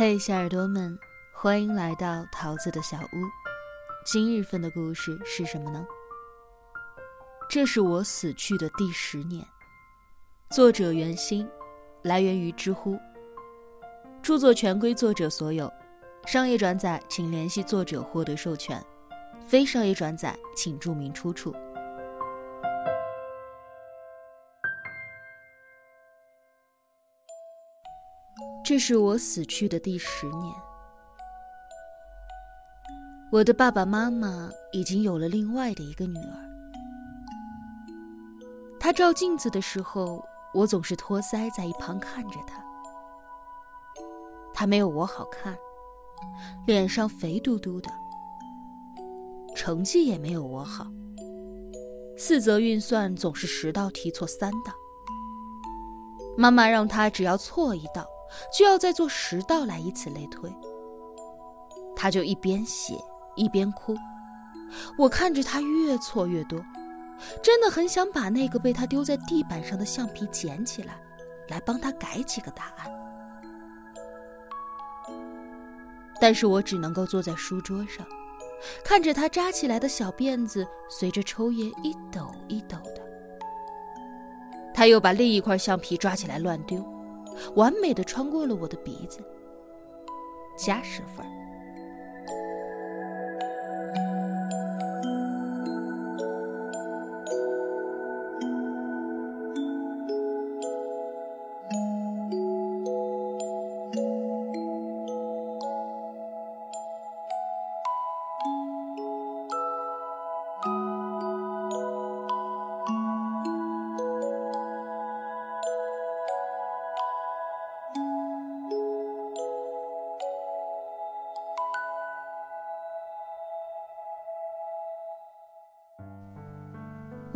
[0.00, 0.98] 嘿，小耳朵们，
[1.30, 3.28] 欢迎来到桃子的小屋。
[4.02, 5.86] 今日份的故事是什么呢？
[7.50, 9.46] 这是我死去的第十年。
[10.48, 11.46] 作者袁心，
[12.00, 12.98] 来源于知乎。
[14.22, 15.70] 著作权归作者所有，
[16.24, 18.82] 商业转载请联系作者获得授权，
[19.46, 21.54] 非商业转载请注明出处。
[28.70, 30.54] 这是我死去的第十年。
[33.32, 36.38] 我的爸爸妈妈已经有了另外的一个女儿。
[38.78, 42.62] 她照镜子的时候，我总是托腮在一旁看着她。
[44.54, 45.58] 她没有我好看，
[46.64, 47.90] 脸上肥嘟嘟的，
[49.56, 50.86] 成绩也没有我好。
[52.16, 54.72] 四则运算总是十道题错三道。
[56.38, 58.06] 妈妈让她只要错一道。
[58.56, 60.52] 就要再做十道来，以此类推。
[61.96, 62.94] 他就一边写
[63.36, 63.94] 一边哭，
[64.96, 66.58] 我看着他越错越多，
[67.42, 70.98] 真的很想把那个被他丢在地板上的橡皮捡起来，
[71.48, 72.90] 来帮他改几个答案。
[76.20, 78.06] 但是我只能够坐在书桌上，
[78.84, 83.00] 看着他扎起来的小辫子随着抽烟一抖一抖的。
[84.72, 86.82] 他又把另一块橡皮抓起来乱丢。
[87.54, 89.20] 完美的穿过了我的鼻子，
[90.56, 91.39] 加十分。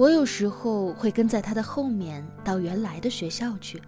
[0.05, 3.81] 我有时候会跟在他的后面到原来的学校去。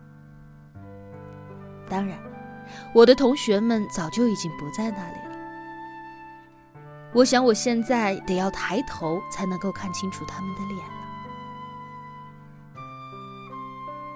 [1.90, 2.18] 当然，
[2.94, 5.36] 我的同学们早就已经不在那里了。
[7.12, 10.84] 我想我现在得要抬头才能够看清楚他们的脸了。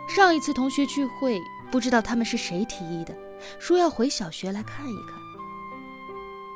[0.09, 1.39] 上一次同学聚会，
[1.71, 3.15] 不知道他们是谁提议的，
[3.59, 5.21] 说要回小学来看一看。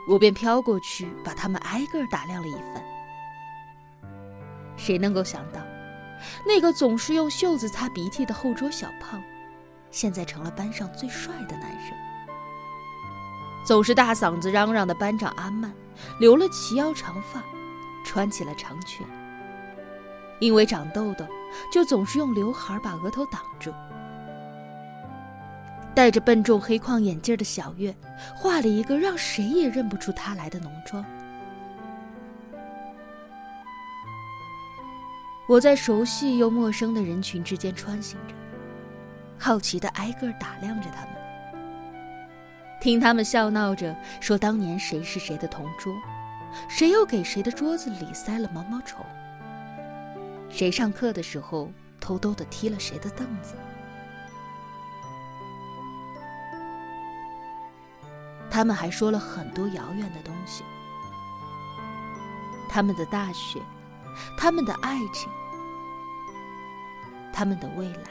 [0.09, 2.83] 我便飘过去，把他们挨个打量了一番。
[4.77, 5.61] 谁能够想到，
[6.47, 9.23] 那个总是用袖子擦鼻涕的后桌小胖，
[9.91, 11.97] 现在成了班上最帅的男生。
[13.65, 15.73] 总是大嗓子嚷嚷的班长阿曼，
[16.21, 17.43] 留了齐腰长发，
[18.05, 19.07] 穿起了长裙。
[20.41, 21.25] 因为长痘痘，
[21.73, 23.73] 就总是用刘海把额头挡住。
[25.95, 27.95] 戴着笨重黑框眼镜的小月，
[28.37, 31.05] 画了一个让谁也认不出他来的浓妆。
[35.47, 38.35] 我在熟悉又陌生的人群之间穿行着，
[39.39, 41.15] 好奇的挨个打量着他们，
[42.81, 45.95] 听他们笑闹着说当年谁是谁的同桌，
[46.67, 49.05] 谁又给谁的桌子里塞了毛毛虫，
[50.49, 53.55] 谁上课的时候偷偷的踢了谁的凳子。
[58.51, 60.65] 他们还说了很多遥远的东西，
[62.71, 63.61] 他们的大学。
[64.37, 65.31] 他们的爱情，
[67.33, 68.11] 他们的未来，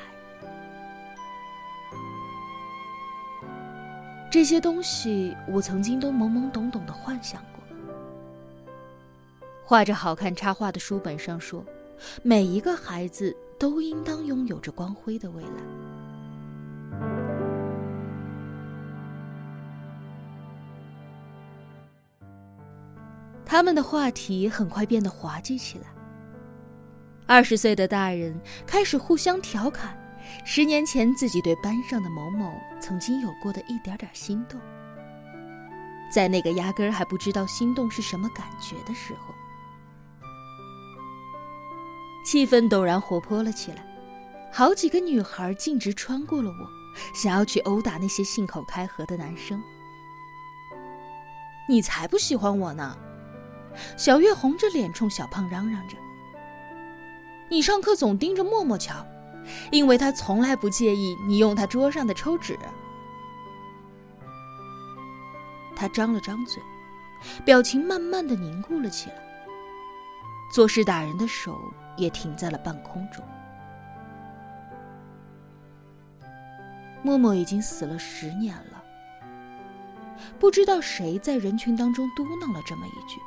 [4.32, 7.64] 这些东西我曾经都懵懵懂懂的幻想过。
[9.64, 11.64] 画着好看插画的书本上说，
[12.22, 15.50] 每一个孩子都应当拥有着光辉的未来。
[23.46, 25.93] 他们的话题很快变得滑稽起来。
[27.34, 29.98] 二十岁的大人开始互相调侃，
[30.46, 34.62] 十年前自己对班上的某某曾经有过的一点点心动。
[36.14, 39.34] 在那个压根儿还不知道心动是什么感觉的时候，
[42.24, 43.84] 气氛陡然活泼了起来。
[44.52, 46.70] 好几个女孩径直穿过了我，
[47.16, 49.60] 想要去殴打那些信口开河的男生。
[51.68, 52.96] 你才不喜欢我呢！
[53.98, 55.98] 小月红着脸冲小胖嚷嚷着
[57.54, 59.06] ：“你上课总盯着默默瞧，
[59.72, 62.58] 因为他从来不介意你用他桌上的抽纸。”
[65.78, 66.60] 他张了张嘴，
[67.46, 69.16] 表情慢慢的凝固了起来，
[70.52, 71.56] 做事打人的手
[71.96, 73.24] 也停在了半空中。
[77.04, 78.84] 默默已经死了十年了，
[80.40, 83.20] 不知道谁在人群当中嘟囔了这么一句。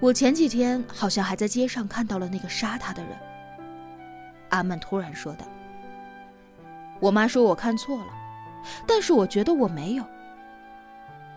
[0.00, 3.18] 我前几天好像还在街上看到了那个杀他的人。
[4.48, 5.44] 阿曼突然说道
[7.00, 8.12] ：“我妈说我看错了，
[8.86, 10.04] 但是我觉得我没有。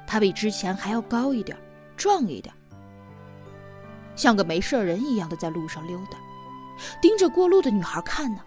[0.08, 1.58] 他比之前还要高一点，
[1.98, 2.56] 壮一点，
[4.16, 6.18] 像个没事人一样的在路上溜达，
[7.02, 8.42] 盯着过路的女孩看呢。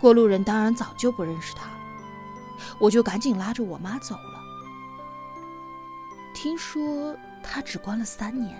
[0.00, 1.78] 过路人当然早就不认识他了，
[2.80, 4.42] 我就赶紧拉着我妈走了。
[6.34, 8.58] 听说……”他只关了三年，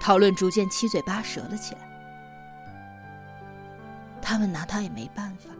[0.00, 1.80] 讨论逐渐七嘴八舌了起来。
[4.20, 5.50] 他们拿他也没办法，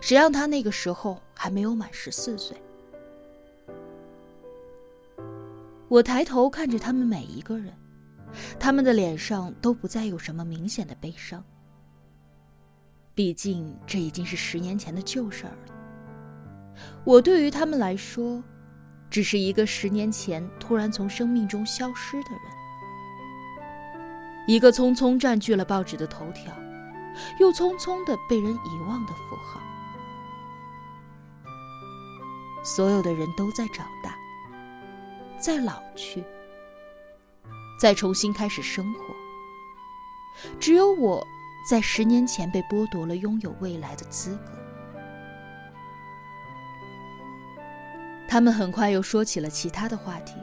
[0.00, 2.56] 谁让他那个时候还没有满十四岁。
[5.88, 7.72] 我抬头看着他们每一个人，
[8.58, 11.42] 他们的脸上都不再有什么明显的悲伤。
[13.14, 16.74] 毕竟这已经是十年前的旧事儿了。
[17.04, 18.42] 我对于他们来说。
[19.10, 22.40] 只是一个十年前突然从生命中消失的人，
[24.46, 26.52] 一个匆匆占据了报纸的头条，
[27.40, 29.60] 又匆匆的被人遗忘的符号。
[32.62, 34.14] 所有的人都在长大，
[35.40, 36.22] 在老去，
[37.80, 39.00] 在重新开始生活。
[40.60, 41.26] 只有我
[41.68, 44.59] 在十年前被剥夺了拥有未来的资格。
[48.30, 50.36] 他们很快又说起了其他的话题。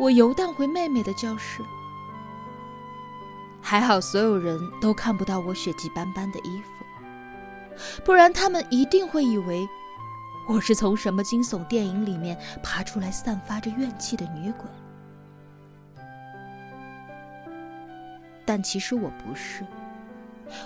[0.00, 1.62] 我游荡回妹妹的教室，
[3.60, 6.84] 还好所有人都看不到我血迹斑斑的衣服，
[8.04, 9.64] 不然他们一定会以为
[10.48, 14.68] 我是从什么惊悚电影里面爬出来、散发着怨气的女鬼。
[18.44, 19.64] 但其实我不是，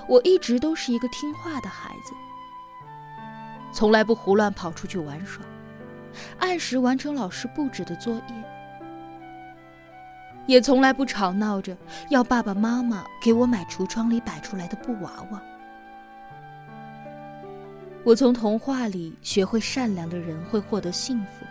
[0.08, 2.14] 我一直都是一个听话的孩子，
[3.70, 5.44] 从来不胡乱跑出去玩耍。
[6.38, 8.34] 按时完成老师布置的作业，
[10.46, 11.76] 也从来不吵闹着
[12.10, 15.42] 要爸爸妈妈给我买橱窗里摆出来的布娃娃。
[18.04, 21.44] 我从童话里学会，善良的人会获得幸福，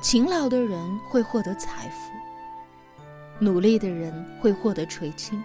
[0.00, 5.42] 勤劳的人会获得财富，努力的人会获得垂青。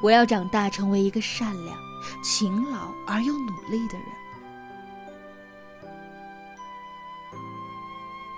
[0.00, 1.76] 我要长大成为一个善良、
[2.22, 4.06] 勤劳而又努力的人。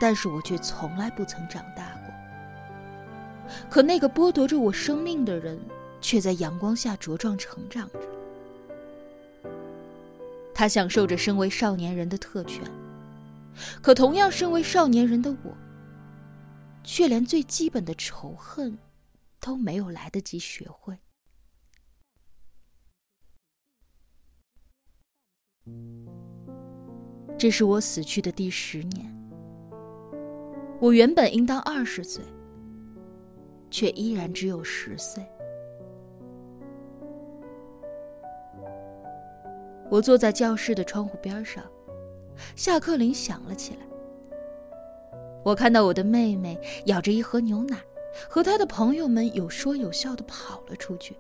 [0.00, 2.04] 但是我却从来不曾长大过。
[3.68, 5.60] 可那个剥夺着我生命的人，
[6.00, 8.00] 却在阳光下茁壮成长着。
[10.54, 12.62] 他享受着身为少年人的特权，
[13.82, 15.54] 可同样身为少年人的我，
[16.82, 18.78] 却连最基本的仇恨
[19.38, 20.98] 都没有来得及学会。
[27.38, 29.19] 这是我死去的第十年。
[30.80, 32.24] 我原本应当二十岁，
[33.70, 35.22] 却依然只有十岁。
[39.90, 41.62] 我坐在教室的窗户边上，
[42.56, 43.80] 下课铃响了起来。
[45.44, 47.76] 我看到我的妹妹咬着一盒牛奶，
[48.28, 51.14] 和她的朋友们有说有笑的跑了出去。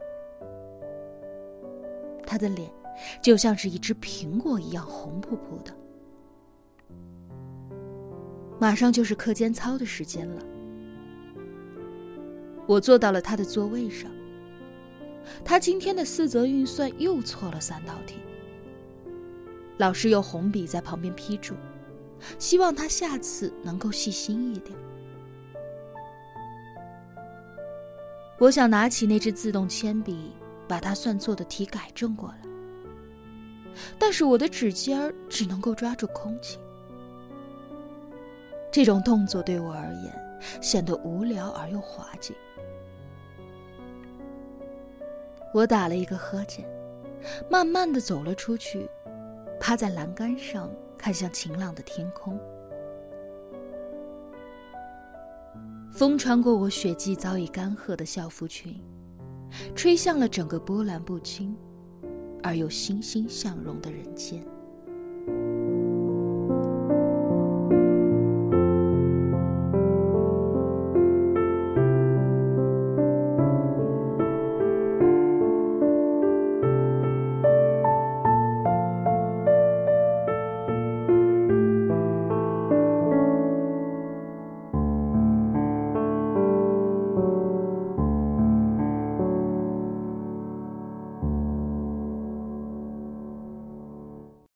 [2.26, 2.70] 她的脸
[3.20, 5.79] 就像是一只苹果一样红扑扑的。
[8.60, 10.42] 马上就是课间操的时间了，
[12.66, 14.10] 我坐到了他的座位上。
[15.42, 18.16] 他今天的四则运算又错了三道题，
[19.78, 21.54] 老师用红笔在旁边批注，
[22.38, 24.76] 希望他下次能够细心一点。
[28.38, 30.32] 我想拿起那支自动铅笔，
[30.68, 32.36] 把他算错的题改正过来，
[33.98, 36.58] 但是我的指尖儿只能够抓住空气。
[38.70, 42.34] 这种动作对我而言显得无聊而又滑稽。
[45.52, 46.64] 我打了一个呵欠，
[47.50, 48.88] 慢慢的走了出去，
[49.58, 52.38] 趴在栏杆上看向晴朗的天空。
[55.92, 58.80] 风穿过我血迹早已干涸的校服裙，
[59.74, 61.56] 吹向了整个波澜不惊
[62.44, 64.40] 而又欣欣向荣的人间。